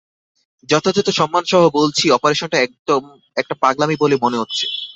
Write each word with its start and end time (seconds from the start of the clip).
যথাযথ 0.69 1.07
সম্মান 1.19 1.43
সহ 1.47 1.61
বলছি 1.73 2.05
অপারেশনটা 2.11 2.57
একটা 3.37 3.53
পাগলামি 3.63 3.95
বলে 3.99 4.15
মনে 4.23 4.39
হচ্ছে। 4.41 4.65